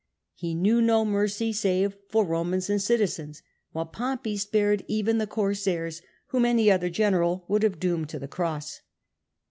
[0.33, 6.01] He knew no mercy save for Eomans and citizens, while Pompey spared even the corsairs,
[6.29, 8.81] whom any other general would have doomed to the cross.